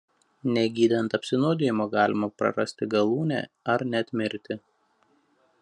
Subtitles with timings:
[0.53, 4.63] Negydant apsinuodijimo galima prarasti galūnę ar net mirti.